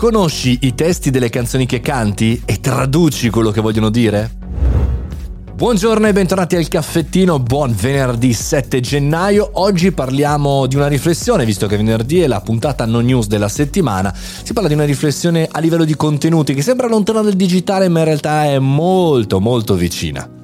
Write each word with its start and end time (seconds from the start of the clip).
Conosci 0.00 0.60
i 0.62 0.74
testi 0.74 1.10
delle 1.10 1.28
canzoni 1.28 1.66
che 1.66 1.82
canti 1.82 2.40
e 2.46 2.58
traduci 2.58 3.28
quello 3.28 3.50
che 3.50 3.60
vogliono 3.60 3.90
dire? 3.90 4.30
Buongiorno 5.54 6.06
e 6.06 6.14
bentornati 6.14 6.56
al 6.56 6.68
caffettino, 6.68 7.38
buon 7.38 7.74
venerdì 7.78 8.32
7 8.32 8.80
gennaio. 8.80 9.50
Oggi 9.52 9.92
parliamo 9.92 10.64
di 10.64 10.76
una 10.76 10.86
riflessione, 10.86 11.44
visto 11.44 11.66
che 11.66 11.76
venerdì 11.76 12.20
è 12.20 12.28
la 12.28 12.40
puntata 12.40 12.86
non 12.86 13.04
news 13.04 13.26
della 13.26 13.50
settimana. 13.50 14.10
Si 14.14 14.54
parla 14.54 14.68
di 14.68 14.74
una 14.74 14.86
riflessione 14.86 15.46
a 15.50 15.60
livello 15.60 15.84
di 15.84 15.94
contenuti 15.94 16.54
che 16.54 16.62
sembra 16.62 16.88
lontana 16.88 17.20
dal 17.20 17.34
digitale, 17.34 17.90
ma 17.90 17.98
in 17.98 18.06
realtà 18.06 18.46
è 18.46 18.58
molto 18.58 19.38
molto 19.38 19.74
vicina. 19.74 20.39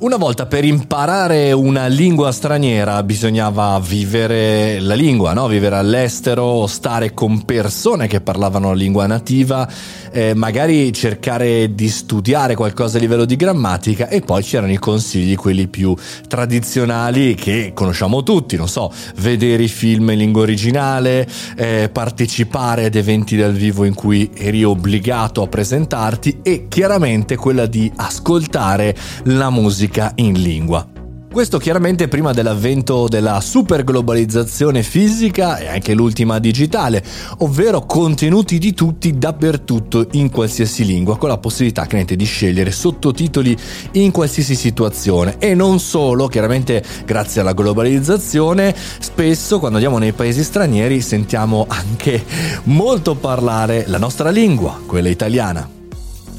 Una 0.00 0.16
volta 0.16 0.46
per 0.46 0.64
imparare 0.64 1.50
una 1.50 1.88
lingua 1.88 2.30
straniera 2.30 3.02
bisognava 3.02 3.80
vivere 3.80 4.78
la 4.78 4.94
lingua, 4.94 5.32
no? 5.32 5.48
vivere 5.48 5.74
all'estero, 5.74 6.68
stare 6.68 7.14
con 7.14 7.44
persone 7.44 8.06
che 8.06 8.20
parlavano 8.20 8.68
la 8.68 8.76
lingua 8.76 9.08
nativa, 9.08 9.68
eh, 10.12 10.34
magari 10.34 10.92
cercare 10.92 11.74
di 11.74 11.88
studiare 11.88 12.54
qualcosa 12.54 12.98
a 12.98 13.00
livello 13.00 13.24
di 13.24 13.34
grammatica 13.34 14.06
e 14.06 14.20
poi 14.20 14.44
c'erano 14.44 14.70
i 14.70 14.78
consigli, 14.78 15.34
quelli 15.34 15.66
più 15.66 15.96
tradizionali 16.28 17.34
che 17.34 17.72
conosciamo 17.74 18.22
tutti, 18.22 18.54
non 18.54 18.68
so, 18.68 18.92
vedere 19.16 19.64
i 19.64 19.68
film 19.68 20.10
in 20.10 20.18
lingua 20.18 20.42
originale, 20.42 21.26
eh, 21.56 21.90
partecipare 21.92 22.84
ad 22.84 22.94
eventi 22.94 23.36
dal 23.36 23.52
vivo 23.52 23.82
in 23.82 23.94
cui 23.94 24.30
eri 24.32 24.62
obbligato 24.62 25.42
a 25.42 25.48
presentarti 25.48 26.38
e 26.44 26.66
chiaramente 26.68 27.34
quella 27.34 27.66
di 27.66 27.90
ascoltare 27.96 28.94
la 29.24 29.50
musica 29.50 29.86
musica 29.88 30.12
in 30.16 30.40
lingua. 30.40 30.86
Questo 31.30 31.58
chiaramente 31.58 32.08
prima 32.08 32.32
dell'avvento 32.32 33.06
della 33.06 33.40
super 33.40 33.84
globalizzazione 33.84 34.82
fisica 34.82 35.58
e 35.58 35.68
anche 35.68 35.92
l'ultima 35.92 36.38
digitale, 36.38 37.04
ovvero 37.38 37.84
contenuti 37.84 38.58
di 38.58 38.72
tutti 38.72 39.16
dappertutto 39.16 40.08
in 40.12 40.30
qualsiasi 40.30 40.84
lingua, 40.86 41.18
con 41.18 41.28
la 41.28 41.36
possibilità 41.38 41.82
chiaramente 41.82 42.16
di 42.16 42.24
scegliere 42.24 42.70
sottotitoli 42.70 43.56
in 43.92 44.10
qualsiasi 44.10 44.54
situazione. 44.54 45.36
E 45.38 45.54
non 45.54 45.80
solo, 45.80 46.28
chiaramente 46.28 46.82
grazie 47.04 47.42
alla 47.42 47.52
globalizzazione, 47.52 48.74
spesso 48.98 49.58
quando 49.58 49.76
andiamo 49.76 49.98
nei 49.98 50.12
paesi 50.12 50.42
stranieri 50.42 51.00
sentiamo 51.00 51.66
anche 51.68 52.24
molto 52.64 53.14
parlare 53.14 53.84
la 53.86 53.98
nostra 53.98 54.30
lingua, 54.30 54.80
quella 54.86 55.08
italiana. 55.08 55.77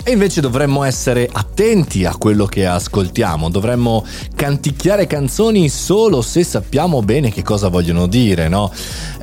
E 0.09 0.13
invece 0.13 0.41
dovremmo 0.41 0.83
essere 0.85 1.29
attenti 1.31 2.03
a 2.03 2.15
quello 2.15 2.47
che 2.47 2.65
ascoltiamo, 2.65 3.47
dovremmo 3.47 4.03
canticchiare 4.33 5.05
canzoni 5.05 5.69
solo 5.69 6.23
se 6.23 6.43
sappiamo 6.43 7.03
bene 7.03 7.31
che 7.31 7.43
cosa 7.43 7.67
vogliono 7.67 8.07
dire, 8.07 8.47
no? 8.47 8.71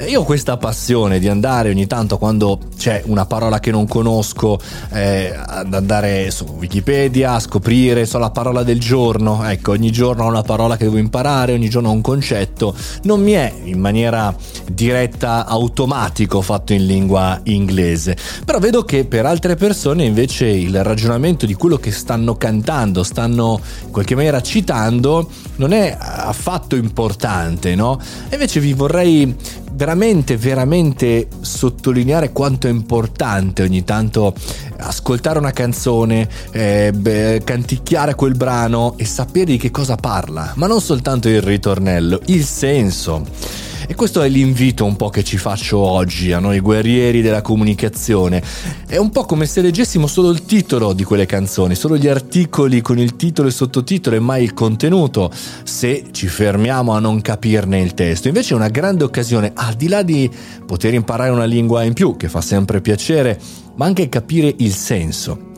Io 0.07 0.21
ho 0.21 0.25
questa 0.25 0.57
passione 0.59 1.19
di 1.19 1.27
andare 1.27 1.71
ogni 1.71 1.89
tanto 1.89 2.19
quando 2.19 2.61
c'è 2.77 3.03
una 3.07 3.27
parola 3.27 3.59
che 3.59 3.73
non 3.73 3.89
conosco, 3.89 4.61
eh, 4.93 5.35
ad 5.35 5.75
andare 5.75 6.31
su 6.31 6.45
Wikipedia 6.45 7.33
a 7.33 7.41
scoprire, 7.41 8.07
so 8.07 8.19
la 8.19 8.31
parola 8.31 8.63
del 8.63 8.79
giorno, 8.79 9.43
ecco, 9.45 9.73
ogni 9.73 9.91
giorno 9.91 10.23
ho 10.23 10.29
una 10.29 10.43
parola 10.43 10.77
che 10.77 10.85
devo 10.85 10.99
imparare, 10.99 11.55
ogni 11.55 11.69
giorno 11.69 11.89
ho 11.89 11.93
un 11.93 12.01
concetto, 12.01 12.77
non 13.03 13.21
mi 13.23 13.33
è 13.33 13.53
in 13.65 13.81
maniera 13.81 14.33
diretta 14.71 15.47
automatico 15.47 16.43
fatto 16.43 16.73
in 16.75 16.87
lingua 16.87 17.41
inglese, 17.45 18.17
però 18.45 18.61
vedo 18.61 18.85
che 18.85 19.05
per 19.05 19.27
altre 19.27 19.57
persone 19.57 20.05
invece 20.05 20.47
il 20.47 20.76
ragionamento 20.83 21.47
di 21.47 21.55
quello 21.55 21.77
che 21.77 21.91
stanno 21.91 22.37
cantando, 22.37 23.03
stanno 23.03 23.61
in 23.85 23.91
qualche 23.91 24.15
maniera 24.15 24.41
citando, 24.41 25.29
non 25.57 25.73
è 25.73 25.97
affatto 25.99 26.77
importante, 26.77 27.75
no? 27.75 28.01
Invece 28.31 28.61
vi 28.61 28.73
vorrei 28.73 29.35
veramente, 29.73 30.37
veramente 30.37 31.29
sottolineare 31.41 32.33
quanto 32.33 32.67
è 32.67 32.71
importante 32.71 33.63
ogni 33.63 33.85
tanto 33.85 34.35
ascoltare 34.79 35.39
una 35.39 35.53
canzone, 35.53 36.29
eh, 36.51 36.93
beh, 36.95 37.43
canticchiare 37.45 38.15
quel 38.15 38.35
brano 38.35 38.95
e 38.97 39.05
sapere 39.05 39.45
di 39.45 39.57
che 39.59 39.71
cosa 39.71 39.97
parla, 39.97 40.53
ma 40.57 40.67
non 40.67 40.81
soltanto 40.81 41.29
il 41.29 41.43
ritornello, 41.43 42.21
il 42.27 42.45
senso. 42.45 43.66
E 43.89 43.95
questo 43.95 44.21
è 44.21 44.29
l'invito 44.29 44.85
un 44.85 44.97
po' 44.97 45.11
che 45.11 45.23
ci 45.23 45.37
faccio 45.37 45.79
oggi 45.79 46.33
a 46.33 46.41
noi 46.41 46.59
guerrieri 46.59 47.23
della 47.23 47.41
comunicazione. 47.41 48.43
È 48.85 48.97
un 48.97 49.11
po' 49.11 49.25
come 49.25 49.47
se 49.47 49.61
leggessimo 49.61 50.09
solo 50.09 50.31
il 50.31 50.45
titolo 50.45 50.93
di 50.93 51.05
quelle 51.05 51.25
canzoni, 51.25 51.77
solo 51.77 51.97
gli 51.97 52.09
articoli 52.09 52.81
con 52.81 52.99
il 52.99 53.15
titolo 53.15 53.47
e 53.47 53.53
sottotitolo 53.53 54.17
e 54.17 54.19
mai 54.19 54.43
il 54.43 54.55
contenuto, 54.55 55.31
se 55.63 56.07
ci 56.11 56.27
fermiamo 56.27 56.95
a 56.95 56.99
non 56.99 57.21
capirne 57.21 57.81
il 57.81 57.95
testo. 57.95 58.27
Invece 58.27 58.55
è 58.55 58.57
una 58.57 58.71
grande 58.71 59.05
occasione, 59.05 59.53
al 59.55 59.75
di 59.75 59.87
là 59.87 60.03
di 60.03 60.29
poter 60.67 60.93
imparare 60.93 61.31
una 61.31 61.45
lingua 61.45 61.85
in 61.85 61.93
più, 61.93 62.17
che 62.17 62.29
fa 62.29 62.41
sempre 62.41 62.81
piacere, 62.81 63.39
ma 63.77 63.87
anche 63.87 64.09
capire 64.09 64.53
il 64.59 64.73
senso. 64.73 65.53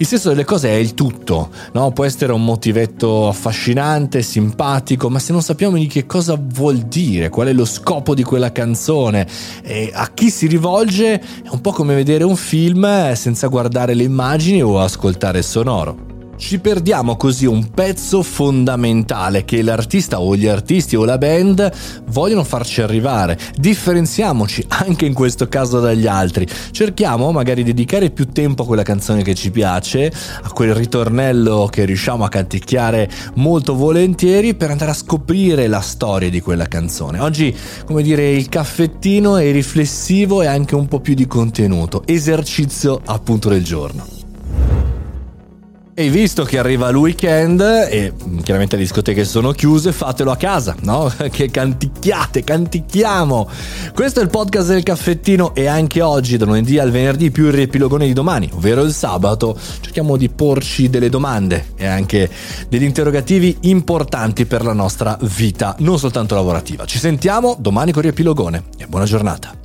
Il 0.00 0.06
senso 0.06 0.28
delle 0.28 0.44
cose 0.44 0.68
è 0.68 0.74
il 0.74 0.94
tutto, 0.94 1.50
no? 1.72 1.90
può 1.90 2.04
essere 2.04 2.32
un 2.32 2.44
motivetto 2.44 3.26
affascinante, 3.26 4.22
simpatico, 4.22 5.10
ma 5.10 5.18
se 5.18 5.32
non 5.32 5.42
sappiamo 5.42 5.76
di 5.76 5.88
che 5.88 6.06
cosa 6.06 6.38
vuol 6.40 6.76
dire, 6.76 7.30
qual 7.30 7.48
è 7.48 7.52
lo 7.52 7.64
scopo 7.64 8.14
di 8.14 8.22
quella 8.22 8.52
canzone 8.52 9.26
e 9.60 9.90
a 9.92 10.08
chi 10.14 10.30
si 10.30 10.46
rivolge, 10.46 11.20
è 11.20 11.48
un 11.50 11.60
po' 11.60 11.72
come 11.72 11.96
vedere 11.96 12.22
un 12.22 12.36
film 12.36 13.12
senza 13.14 13.48
guardare 13.48 13.94
le 13.94 14.04
immagini 14.04 14.62
o 14.62 14.80
ascoltare 14.80 15.38
il 15.38 15.44
sonoro. 15.44 16.07
Ci 16.38 16.60
perdiamo 16.60 17.16
così 17.16 17.46
un 17.46 17.68
pezzo 17.70 18.22
fondamentale 18.22 19.44
che 19.44 19.60
l'artista 19.60 20.20
o 20.20 20.36
gli 20.36 20.46
artisti 20.46 20.94
o 20.94 21.04
la 21.04 21.18
band 21.18 21.70
vogliono 22.06 22.44
farci 22.44 22.80
arrivare. 22.80 23.36
Differenziamoci 23.56 24.64
anche 24.68 25.04
in 25.04 25.14
questo 25.14 25.48
caso 25.48 25.80
dagli 25.80 26.06
altri. 26.06 26.46
Cerchiamo 26.70 27.32
magari 27.32 27.64
di 27.64 27.74
dedicare 27.74 28.10
più 28.10 28.28
tempo 28.28 28.62
a 28.62 28.66
quella 28.66 28.84
canzone 28.84 29.22
che 29.22 29.34
ci 29.34 29.50
piace, 29.50 30.12
a 30.42 30.50
quel 30.52 30.74
ritornello 30.74 31.68
che 31.70 31.84
riusciamo 31.84 32.24
a 32.24 32.28
canticchiare 32.28 33.10
molto 33.34 33.74
volentieri 33.74 34.54
per 34.54 34.70
andare 34.70 34.92
a 34.92 34.94
scoprire 34.94 35.66
la 35.66 35.80
storia 35.80 36.30
di 36.30 36.40
quella 36.40 36.66
canzone. 36.66 37.18
Oggi, 37.18 37.54
come 37.84 38.02
dire, 38.02 38.30
il 38.30 38.48
caffettino 38.48 39.36
è 39.36 39.50
riflessivo 39.50 40.40
e 40.40 40.46
anche 40.46 40.76
un 40.76 40.86
po' 40.86 41.00
più 41.00 41.14
di 41.14 41.26
contenuto. 41.26 42.04
Esercizio 42.06 43.00
appunto 43.04 43.48
del 43.48 43.64
giorno. 43.64 44.17
E 46.00 46.10
visto 46.10 46.44
che 46.44 46.60
arriva 46.60 46.88
il 46.90 46.94
weekend 46.94 47.60
e 47.60 48.12
chiaramente 48.44 48.76
le 48.76 48.82
discoteche 48.82 49.24
sono 49.24 49.50
chiuse, 49.50 49.90
fatelo 49.90 50.30
a 50.30 50.36
casa, 50.36 50.76
no? 50.82 51.12
Che 51.28 51.50
canticchiate, 51.50 52.44
canticchiamo. 52.44 53.50
Questo 53.94 54.20
è 54.20 54.22
il 54.22 54.28
podcast 54.28 54.68
del 54.68 54.84
caffettino 54.84 55.56
e 55.56 55.66
anche 55.66 56.00
oggi, 56.00 56.36
da 56.36 56.44
lunedì 56.44 56.78
al 56.78 56.92
venerdì, 56.92 57.32
più 57.32 57.46
il 57.46 57.52
riepilogone 57.52 58.06
di 58.06 58.12
domani, 58.12 58.48
ovvero 58.54 58.82
il 58.82 58.92
sabato, 58.92 59.58
cerchiamo 59.80 60.16
di 60.16 60.28
porci 60.28 60.88
delle 60.88 61.08
domande 61.08 61.70
e 61.74 61.86
anche 61.86 62.30
degli 62.68 62.84
interrogativi 62.84 63.56
importanti 63.62 64.46
per 64.46 64.62
la 64.62 64.74
nostra 64.74 65.18
vita, 65.22 65.74
non 65.80 65.98
soltanto 65.98 66.36
lavorativa. 66.36 66.84
Ci 66.84 67.00
sentiamo 67.00 67.56
domani 67.58 67.90
con 67.90 68.02
il 68.04 68.10
riepilogone 68.10 68.66
e 68.76 68.86
buona 68.86 69.04
giornata. 69.04 69.57